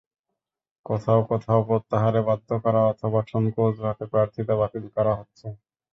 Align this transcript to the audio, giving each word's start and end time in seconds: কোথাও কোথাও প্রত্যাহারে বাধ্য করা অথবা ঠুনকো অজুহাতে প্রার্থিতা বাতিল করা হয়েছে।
কোথাও 0.85 1.19
কোথাও 1.29 1.59
প্রত্যাহারে 1.67 2.21
বাধ্য 2.29 2.49
করা 2.63 2.81
অথবা 2.91 3.19
ঠুনকো 3.29 3.59
অজুহাতে 3.67 4.05
প্রার্থিতা 4.13 4.53
বাতিল 4.61 4.85
করা 4.95 5.11
হয়েছে। 5.17 5.47